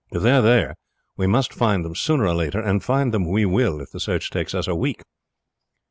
[0.09, 0.73] If they are there
[1.15, 4.31] we must find them sooner or later; and find them we will, if the search
[4.31, 5.03] takes us a week."